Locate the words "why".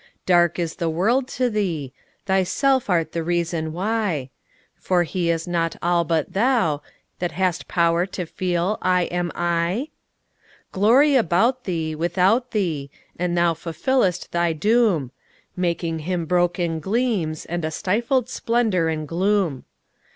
3.71-4.31